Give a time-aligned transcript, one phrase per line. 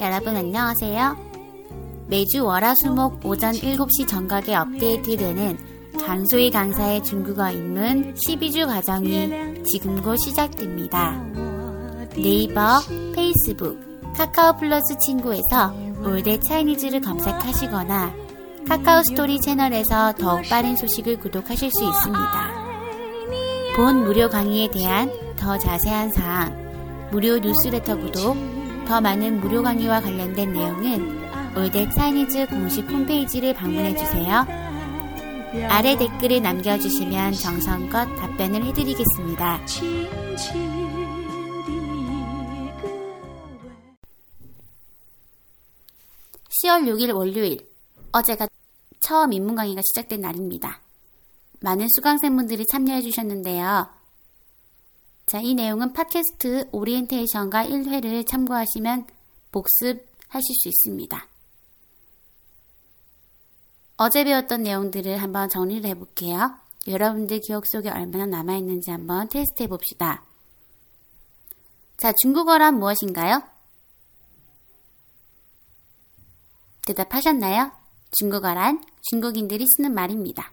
[0.00, 1.16] 여러분 안녕하세요.
[2.08, 5.56] 매주 월화수목 오전 7시 정각에 업데이트되는
[6.04, 9.30] 강소희 강사의 중국어 입문 12주 과정이
[9.72, 11.24] 지금 곧 시작됩니다.
[12.16, 12.80] 네이버,
[13.14, 13.78] 페이스북,
[14.16, 15.72] 카카오 플러스 친구에서
[16.04, 18.12] 올댓 차이니즈를 검색하시거나
[18.68, 22.64] 카카오 스토리 채널에서 더욱 빠른 소식을 구독하실 수 있습니다.
[23.76, 28.53] 본 무료 강의에 대한 더 자세한 사항, 무료 뉴스레터 구독,
[28.86, 31.24] 더 많은 무료 강의와 관련된 내용은
[31.56, 34.64] 올댓 사이니즈 공식 홈페이지를 방문해주세요.
[35.68, 39.60] 아래 댓글을 남겨주시면 정성껏 답변을 해드리겠습니다.
[46.62, 47.66] (10월 6일) 월요일
[48.12, 48.48] 어제가
[49.00, 50.80] 처음 인문강의가 시작된 날입니다.
[51.60, 53.93] 많은 수강생분들이 참여해 주셨는데요.
[55.26, 59.06] 자, 이 내용은 팟캐스트 오리엔테이션과 1회를 참고하시면
[59.52, 61.28] 복습하실 수 있습니다.
[63.96, 66.58] 어제 배웠던 내용들을 한번 정리를 해볼게요.
[66.86, 70.24] 여러분들 기억 속에 얼마나 남아있는지 한번 테스트 해봅시다.
[71.96, 73.42] 자, 중국어란 무엇인가요?
[76.86, 77.72] 대답하셨나요?
[78.10, 80.52] 중국어란 중국인들이 쓰는 말입니다.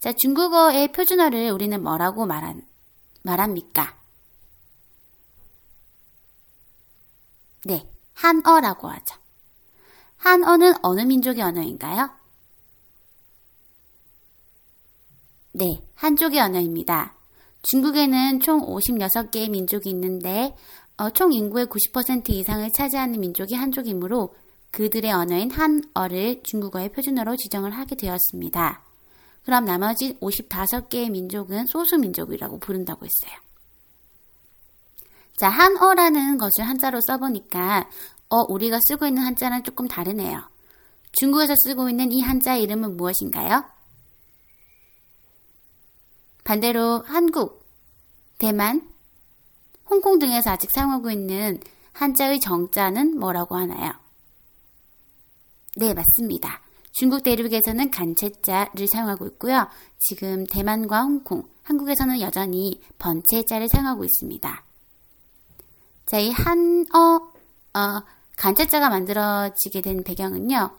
[0.00, 2.66] 자, 중국어의 표준어를 우리는 뭐라고 말한,
[3.24, 3.98] 말합니까?
[7.64, 9.16] 네, 한어라고 하죠.
[10.18, 12.10] 한어는 어느 민족의 언어인가요?
[15.52, 17.16] 네, 한족의 언어입니다.
[17.62, 20.54] 중국에는 총 56개의 민족이 있는데
[20.96, 24.34] 어, 총 인구의 90% 이상을 차지하는 민족이 한족이므로
[24.70, 28.83] 그들의 언어인 한어를 중국어의 표준어로 지정을 하게 되었습니다.
[29.44, 33.40] 그럼 나머지 55개의 민족은 소수민족이라고 부른다고 했어요.
[35.36, 37.88] 자, 한어라는 것을 한자로 써보니까
[38.30, 40.48] 어, 우리가 쓰고 있는 한자는 조금 다르네요.
[41.12, 43.64] 중국에서 쓰고 있는 이 한자의 이름은 무엇인가요?
[46.44, 47.66] 반대로 한국,
[48.38, 48.88] 대만,
[49.88, 51.60] 홍콩 등에서 아직 사용하고 있는
[51.92, 53.92] 한자의 정자는 뭐라고 하나요?
[55.76, 56.60] 네, 맞습니다.
[56.94, 59.68] 중국 대륙에서는 간체자를 사용하고 있고요.
[59.98, 64.64] 지금 대만과 홍콩, 한국에서는 여전히 번체자를 사용하고 있습니다.
[66.06, 67.32] 자, 이 한어,
[67.74, 68.02] 어,
[68.36, 70.70] 간체자가 만들어지게 된 배경은요.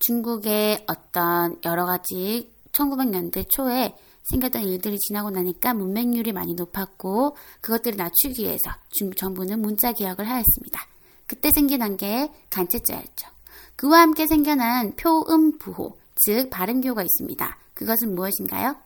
[0.00, 8.42] 중국의 어떤 여러 가지 1900년대 초에 생겼던 일들이 지나고 나니까 문맹률이 많이 높았고 그것들을 낮추기
[8.42, 10.97] 위해서 중국 정부는 문자 개혁을 하였습니다.
[11.28, 13.28] 그때 생겨난 게 간체자였죠.
[13.76, 17.58] 그와 함께 생겨난 표음 부호, 즉 발음교가 있습니다.
[17.74, 18.76] 그것은 무엇인가요?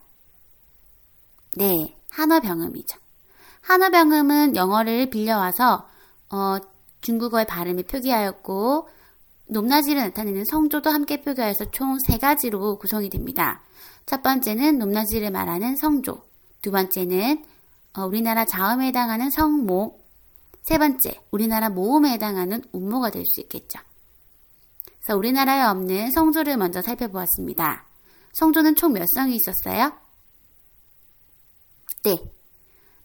[1.55, 2.99] 네, 한어병음이죠.
[3.61, 5.87] 한어병음은 영어를 빌려와서
[6.29, 6.57] 어,
[7.01, 8.87] 중국어의 발음을 표기하였고
[9.47, 13.61] 높낮이를 나타내는 성조도 함께 표기하여서 총 세 가지로 구성이 됩니다.
[14.05, 16.21] 첫 번째는 높낮이를 말하는 성조,
[16.61, 17.43] 두 번째는
[17.95, 20.02] 어, 우리나라 자음에 해당하는 성모,
[20.63, 23.79] 세 번째, 우리나라 모음에 해당하는 운모가 될 수 있겠죠.
[24.99, 27.85] 그래서 우리나라에 없는 성조를 먼저 살펴보았습니다.
[28.33, 29.91] 성조는 총 몇 성이 있었어요?
[32.03, 32.17] 네.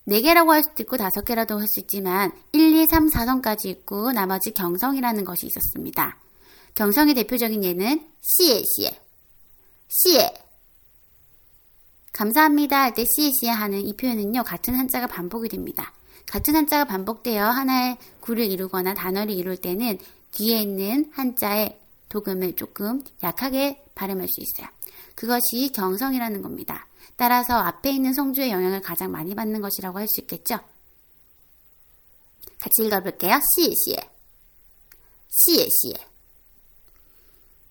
[0.06, 5.24] 4개라고 할 수도 있고 5개라도 할 수 있지만 1, 2, 3, 4성까지 있고 나머지 경성이라는
[5.24, 6.16] 것이 있었습니다.
[6.76, 8.91] 경성의 대표적인 예는 시에 시에
[9.88, 10.32] 시에
[12.12, 15.92] 감사합니다 할때 시에 시에 하는 이 표현은요 같은 한자가 반복이 됩니다.
[16.28, 19.98] 같은 한자가 반복되어 하나의 구를 이루거나 단어를 이룰 때는
[20.33, 24.69] 뒤에 있는 한자의 도금을 조금 약하게 발음할 수 있어요.
[25.15, 26.86] 그것이 경성이라는 겁니다.
[27.16, 30.60] 따라서 앞에 있는 성조의 영향을 가장 많이 받는 것이라고 할 수 있겠죠?
[32.60, 33.39] 같이 읽어볼게요.
[33.57, 33.97] 시에 시에
[35.28, 35.95] 시에 시에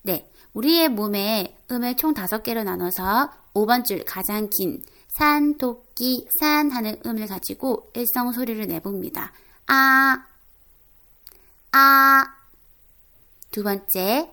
[0.02, 6.70] 네, 우리의 몸에 음을 총 다섯 개로 나눠서 5번 줄 가장 긴 산, 도끼, 산
[6.70, 9.32] 하는 음을 가지고 일성 소리를 내봅니다.
[9.66, 10.24] 아,
[11.72, 12.34] 아.
[13.50, 14.30] 두 번째,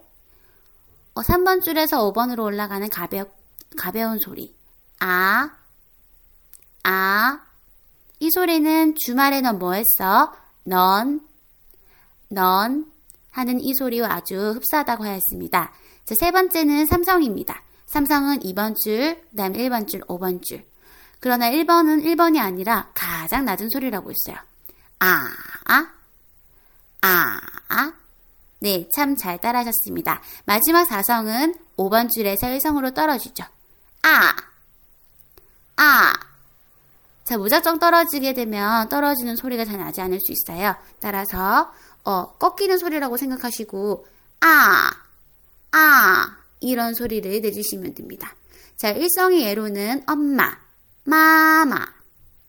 [1.13, 3.25] 어, 3번 줄에서 5번으로 올라가는 가벼,
[3.77, 4.53] 가벼운 소리.
[4.99, 5.49] 아,
[6.83, 7.41] 아.
[8.19, 10.33] 이 소리는 주말에 넌 뭐 했어?
[10.63, 11.21] 넌
[12.29, 12.91] 넌
[13.31, 15.73] 하는 이 소리와 아주 흡사하다고 하였습니다.
[16.05, 17.61] 자, 세 번째는 삼성입니다.
[17.87, 20.65] 삼성은 2번 줄, 그 다음에 1번 줄, 5번 줄.
[21.19, 24.43] 그러나 1번은 1번이 아니라 가장 낮은 소리라고 했어요.
[24.99, 25.29] 아,
[25.65, 25.91] 아,
[27.01, 27.39] 아,
[27.69, 27.93] 아.
[28.59, 30.21] 네, 참 잘 따라하셨습니다.
[30.45, 33.43] 마지막 사성은 5번 줄에서 1성으로 떨어지죠.
[34.03, 34.35] 아,
[35.77, 36.13] 아.
[37.23, 40.75] 자, 무작정 떨어지게 되면 떨어지는 소리가 잘 나지 않을 수 있어요.
[40.99, 41.71] 따라서,
[42.03, 44.07] 어, 꺾이는 소리라고 생각하시고,
[44.41, 44.91] 아,
[45.71, 48.35] 아, 이런 소리를 내주시면 됩니다.
[48.77, 50.57] 자, 일성의 예로는 엄마,
[51.03, 51.85] 마마.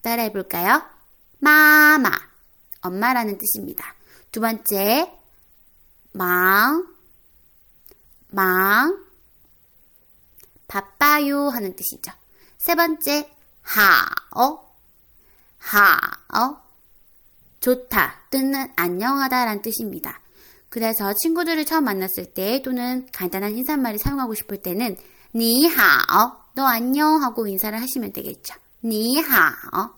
[0.03, 0.83] 따라해 볼까요?
[1.39, 2.11] 마마.
[2.81, 3.95] 엄마라는 뜻입니다.
[4.33, 5.13] 두 번째,
[6.13, 6.87] 망,
[8.29, 9.07] 망.
[10.69, 12.13] 바빠요 하는 뜻이죠.
[12.59, 13.31] 세 번째,
[13.63, 14.75] 하어,
[15.59, 16.67] 하어.
[17.61, 20.21] 좋다 또는 안녕하다라는 뜻입니다.
[20.69, 24.97] 그래서 친구들을 처음 만났을 때 또는 간단한 인사말을 사용하고 싶을 때는
[25.35, 28.55] 니하어, 너 안녕 하고 인사를 하시면 되겠죠.
[28.83, 29.95] 니하어.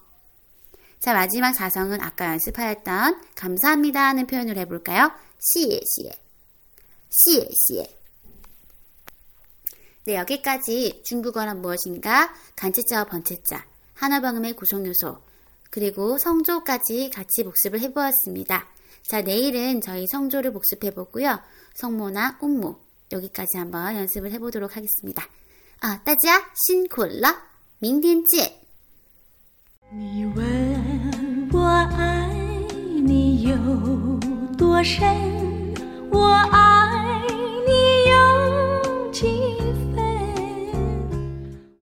[1.00, 5.12] 자, 마지막 사성은 아까 연습하였던 감사합니다 하는 표현을 해볼까요?
[5.38, 6.10] 시시에,
[7.10, 7.98] 시시에.
[10.06, 13.64] 네, 여기까지 중국어란 무엇인가, 간체자와 번체자,
[13.94, 15.18] 하나 방음의 구성 요소,
[15.70, 18.66] 그리고 성조까지 같이 복습을 해보았습니다.
[19.07, 21.39] 자, 내일은 저희 성조를 복습해보고요.
[21.73, 22.79] 성모나 옥모,
[23.11, 25.23] 여기까지 한번 연습을 해보도록 하겠습니다.
[25.81, 27.35] 아, 大家辛苦了，
[27.79, 28.53] 明天见。
[29.91, 32.27] 你问我爱
[33.05, 33.57] 你有
[34.57, 35.36] 多深，